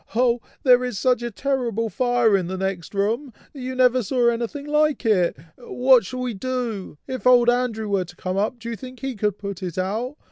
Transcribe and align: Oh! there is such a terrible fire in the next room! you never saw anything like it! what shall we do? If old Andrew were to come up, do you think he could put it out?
Oh! 0.15 0.41
there 0.63 0.83
is 0.83 0.97
such 0.97 1.21
a 1.21 1.29
terrible 1.29 1.87
fire 1.87 2.35
in 2.35 2.47
the 2.47 2.57
next 2.57 2.95
room! 2.95 3.31
you 3.53 3.75
never 3.75 4.01
saw 4.01 4.29
anything 4.29 4.65
like 4.65 5.05
it! 5.05 5.37
what 5.57 6.05
shall 6.05 6.21
we 6.21 6.33
do? 6.33 6.97
If 7.05 7.27
old 7.27 7.51
Andrew 7.51 7.87
were 7.87 8.05
to 8.05 8.15
come 8.15 8.35
up, 8.35 8.57
do 8.57 8.71
you 8.71 8.75
think 8.75 9.01
he 9.01 9.15
could 9.15 9.37
put 9.37 9.61
it 9.61 9.77
out? 9.77 10.15